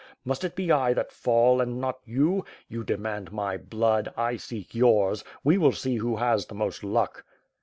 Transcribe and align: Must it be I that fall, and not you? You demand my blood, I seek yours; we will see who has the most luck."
Must 0.25 0.43
it 0.43 0.55
be 0.55 0.71
I 0.71 0.95
that 0.95 1.11
fall, 1.11 1.61
and 1.61 1.79
not 1.79 1.99
you? 2.05 2.43
You 2.67 2.83
demand 2.83 3.31
my 3.31 3.55
blood, 3.55 4.11
I 4.17 4.35
seek 4.35 4.73
yours; 4.73 5.23
we 5.43 5.59
will 5.59 5.73
see 5.73 5.97
who 5.97 6.15
has 6.15 6.47
the 6.47 6.55
most 6.55 6.83
luck." 6.83 7.23